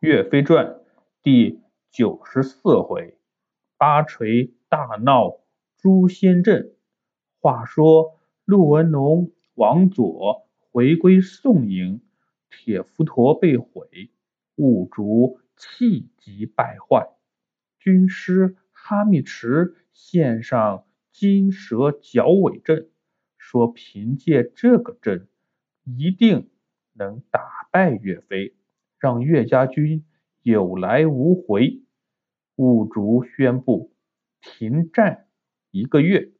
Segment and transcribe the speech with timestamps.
[0.00, 0.80] 岳飞传
[1.24, 1.60] 第
[1.90, 3.18] 九十四回：
[3.76, 5.40] 八锤大闹
[5.76, 6.76] 诛仙阵。
[7.40, 12.00] 话说陆文龙往左回归宋营，
[12.48, 14.12] 铁浮陀被毁，
[14.54, 17.10] 兀竹气急败坏。
[17.80, 22.88] 军师哈密池献上金蛇绞尾阵，
[23.36, 25.26] 说凭借这个阵，
[25.82, 26.48] 一定
[26.92, 28.54] 能打败岳飞。
[28.98, 30.04] 让岳家军
[30.42, 31.82] 有来无回。
[32.56, 33.92] 兀竹宣布
[34.40, 35.28] 停战
[35.70, 36.32] 一个月，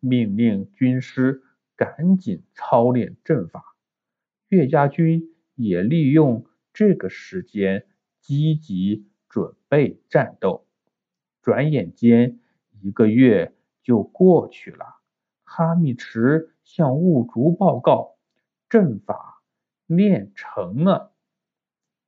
[0.00, 1.42] 命令军师
[1.76, 3.76] 赶紧操练阵法。
[4.48, 7.86] 岳家军也利用这个时间
[8.18, 10.66] 积极准备战斗。
[11.40, 12.40] 转眼间
[12.80, 15.00] 一个月就过去了。
[15.44, 18.16] 哈密池向兀竹报告，
[18.68, 19.42] 阵法
[19.86, 21.09] 练成了。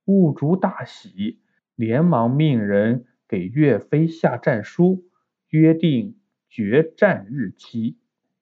[0.05, 1.39] 兀竹大喜，
[1.75, 5.05] 连忙命人给岳飞下战书，
[5.49, 6.19] 约定
[6.49, 7.97] 决战日期。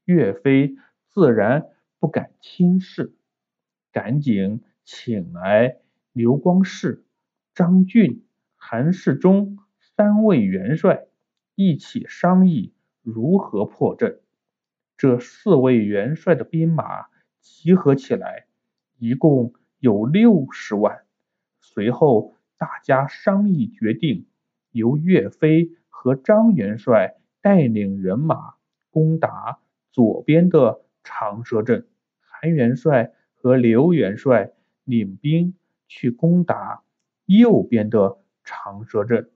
[0.06, 0.76] 岳飞
[1.08, 1.68] 自然
[2.00, 3.14] 不敢轻视，
[3.92, 5.78] 赶紧请来
[6.12, 7.06] 刘光世、
[7.54, 11.06] 张俊、韩世忠三位元帅
[11.56, 14.20] 一起商议如何破阵。
[14.98, 17.06] 这四位元帅的兵马
[17.40, 18.48] 集合起来，
[18.98, 21.04] 一共有六十万。
[21.74, 24.28] 随后，大家商议决定，
[24.72, 28.56] 由岳飞和张元帅带领人马
[28.90, 31.88] 攻打左边的长蛇阵，
[32.20, 34.52] 韩元帅和刘元帅
[34.84, 35.56] 领兵
[35.88, 36.84] 去攻打
[37.26, 39.32] 右边的长蛇阵，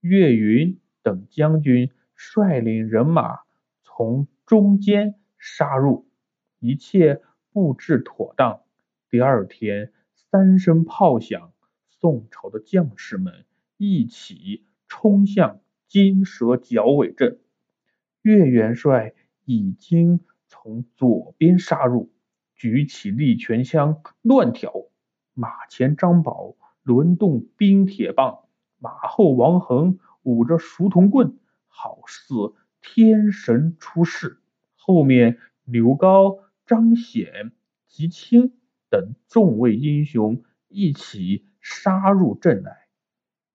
[0.00, 3.40] 岳云等将军率领人马
[3.82, 6.08] 从中间杀入，
[6.58, 7.20] 一切
[7.52, 8.62] 布置妥当。
[9.10, 11.52] 第二天，三声炮响。
[12.06, 13.44] 宋朝的将士们
[13.76, 17.40] 一起冲向金蛇绞尾阵，
[18.22, 19.12] 岳元帅
[19.44, 22.12] 已经从左边杀入，
[22.54, 24.72] 举起利拳枪乱挑，
[25.34, 28.44] 马前张宝抡动冰铁棒，
[28.78, 31.36] 马后王恒舞着熟铜棍，
[31.66, 34.40] 好似天神出世。
[34.76, 37.50] 后面刘高、张显、
[37.88, 38.52] 吉清
[38.90, 41.44] 等众位英雄一起。
[41.68, 42.86] 杀入阵来，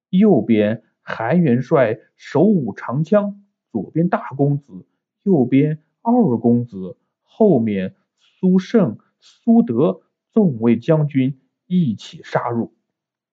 [0.09, 3.41] 右边韩元帅手舞长枪，
[3.71, 4.85] 左边大公子，
[5.23, 10.01] 右边二公子，后面苏胜、苏德
[10.33, 12.73] 众位将军一起杀入，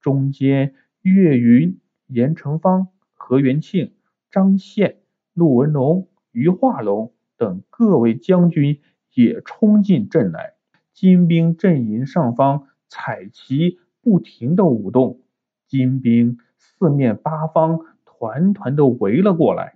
[0.00, 3.96] 中间岳云、严成方、何元庆、
[4.30, 5.00] 张宪、
[5.34, 8.80] 陆文龙、于化龙等各位将军
[9.12, 10.54] 也冲进阵来，
[10.92, 13.80] 金兵阵营上方彩旗。
[14.08, 15.20] 不停的舞动，
[15.66, 19.74] 金兵四面八方团团的围了过来。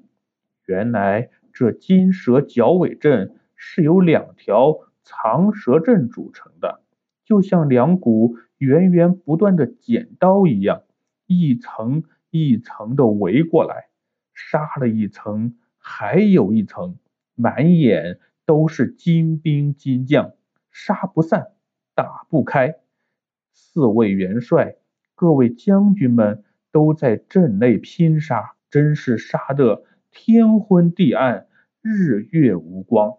[0.65, 6.81] 原来这金蛇绞尾阵是由两条长蛇阵组成的，
[7.26, 10.84] 就像两股源源不断的剪刀一样，
[11.26, 13.88] 一层一层的围过来，
[14.32, 16.97] 杀了一层还有一层，
[17.34, 20.32] 满眼都是金兵金将，
[20.71, 21.48] 杀不散，
[21.94, 22.76] 打不开。
[23.52, 24.76] 四位元帅、
[25.14, 31.46] 各位将军们都在阵内拼杀，真是杀得天昏地暗、
[31.80, 33.18] 日月无光。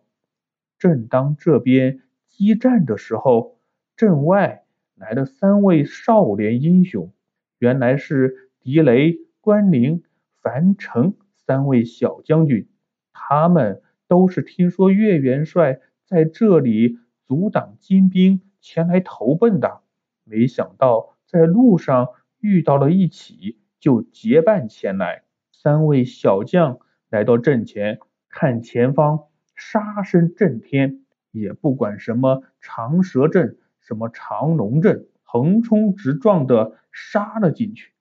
[0.77, 3.59] 正当这边激战的时候，
[3.95, 4.63] 阵外
[4.95, 7.13] 来了三位少年英雄，
[7.59, 10.03] 原来是狄雷、关宁、
[10.41, 12.67] 樊城三位小将军。
[13.13, 19.82] 他们都是听说岳元帅在这里阻挡金兵前来投奔的。
[20.23, 25.23] 没想到在路上遇到了一起，就结伴前来。
[25.51, 26.79] 三位小将
[27.09, 29.25] 来到阵前，看前方
[29.55, 37.93] 杀声震天，也不管什么长蛇阵、什么长龙阵，横冲直撞的杀了进去。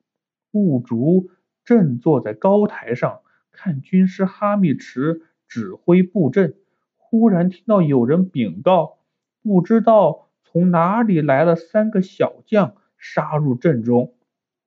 [0.50, 1.30] 兀竹
[1.64, 3.20] 正坐在高台上
[3.50, 6.54] 看军师哈密池指挥布阵，
[6.96, 8.98] 忽然听到有人禀告，
[9.42, 10.28] 不知道。
[10.52, 14.12] 从哪里来了三个小将，杀入阵中。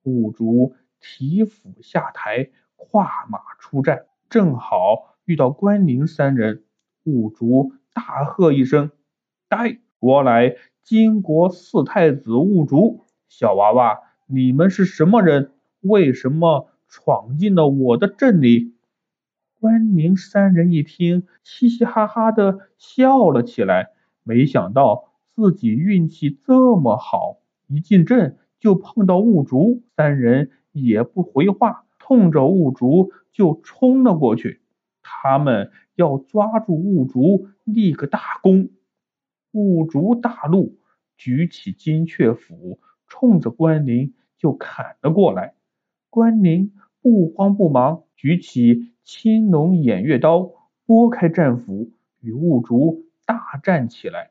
[0.02, 6.64] 兀竹提斧下台，跨马出战，正好遇到关宁三人。
[7.04, 8.90] 兀竹大喝一声
[9.48, 9.78] ：“呆！
[10.00, 13.04] 我乃金国四太子兀竹。
[13.28, 15.52] 小娃娃，你们是什么人？
[15.82, 18.74] 为什么闯进了我的阵里？”
[19.60, 23.90] 关宁三人一听，嘻嘻哈哈的笑了起来，
[24.24, 25.12] 没想到。
[25.36, 34.62] 自己运气这么好，一进阵就碰到雾竹，三人也不回话，冲着雾竹就冲了过去。
[35.02, 38.70] 他们要抓住雾竹，立个大功。
[39.52, 40.78] 雾竹大怒，
[41.18, 45.52] 举起金雀斧，冲着关宁就砍了过来。
[46.08, 46.72] 关宁
[47.02, 50.50] 不慌不忙，举起青龙偃月刀，
[50.86, 51.90] 拨开战斧，
[52.20, 54.30] 与雾竹大战起来。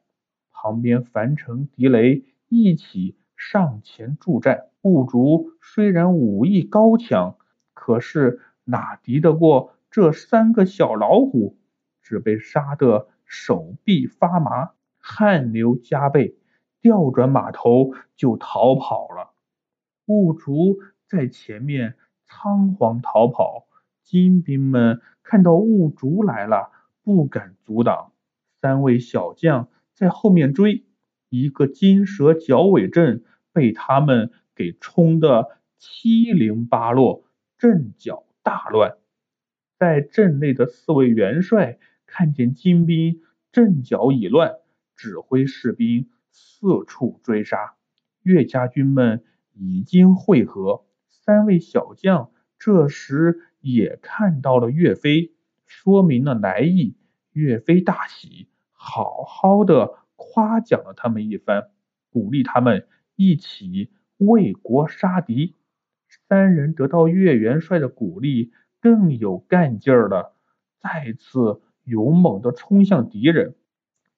[0.65, 4.69] 旁边樊城、狄雷一起上前助战。
[4.81, 7.37] 兀竹虽然武艺高强，
[7.75, 11.55] 可是哪敌得过这三个小老虎？
[12.01, 14.71] 只被杀得手臂发麻。
[14.97, 16.35] 汗流浃背，
[16.81, 19.33] 调转马头就逃跑了。
[20.07, 23.67] 兀竹在前面仓皇逃跑，
[24.01, 26.71] 金兵们看到兀竹来了，
[27.03, 28.13] 不敢阻挡。
[28.59, 30.85] 三位小将在后面追，
[31.29, 37.25] 一个金蛇绞尾阵被他们给冲得七零八落，
[37.57, 38.97] 阵脚大乱。
[39.77, 43.21] 在阵内的四位元帅看见金兵
[43.51, 44.55] 阵脚已乱。
[44.97, 47.75] 指挥士兵四处追杀，
[48.21, 50.85] 岳家军们已经会合。
[51.07, 55.33] 三位小将这时也看到了岳飞，
[55.65, 56.95] 说明了来意。
[57.33, 58.47] 岳飞大喜，
[58.85, 61.71] 好好的夸奖了他们一番，
[62.11, 65.55] 鼓励他们一起为国杀敌。
[66.27, 70.35] 三人得到岳元帅的鼓励，更有干劲儿了，
[70.79, 73.55] 再次勇猛的冲向敌人。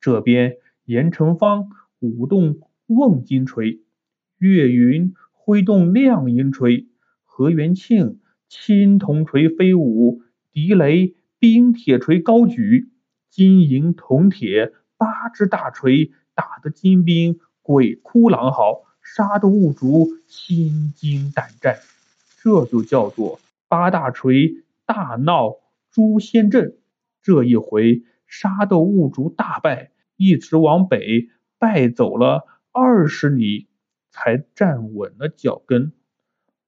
[0.01, 0.57] 这边。
[0.87, 1.67] 严成方
[1.99, 3.81] 舞动瓮金锤，
[4.37, 6.87] 岳云挥动亮银锤，
[7.25, 12.89] 何元庆青铜锤飞舞，狄雷冰铁锤高举，
[13.29, 21.77] 金银铜铁八只大锤打得金兵鬼哭狼嚎，杀得兀竹心惊胆战。
[22.41, 25.57] 这就叫做八大锤大闹
[25.91, 26.77] 诛仙阵。
[27.21, 29.91] 这一回杀得兀竹大败。
[30.19, 33.67] 一直往北败走了二十里，
[34.09, 35.91] 才站稳了脚跟。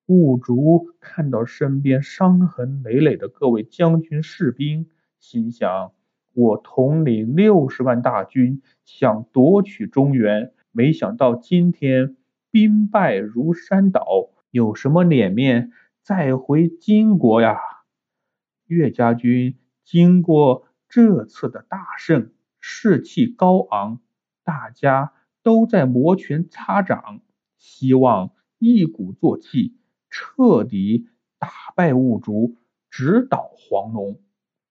[0.05, 4.87] 兀竹看到身边伤痕累累的各位将军士兵，
[5.19, 5.93] 心想：
[6.39, 12.15] 我统领六十万大军，想夺取中原，没想到今天
[12.49, 17.57] 兵败如山倒，有什么脸面再回金国呀？
[18.67, 22.31] 岳家军经过这次的大胜。
[22.61, 23.99] 士气高昂，
[24.43, 25.13] 大家
[25.43, 27.21] 都在摩拳擦掌，
[27.57, 29.77] 希望一鼓作气，
[30.09, 32.57] 彻底打败兀竹，
[32.89, 34.21] 直捣黄龙。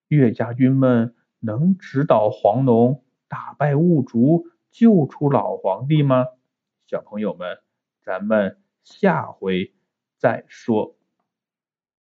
[0.08, 6.26] 岳家军们能指导黄龙，打败雾竹，救出老皇帝吗？
[6.86, 7.58] 小朋友们，
[8.02, 9.72] 咱们下回
[10.18, 10.97] 再说。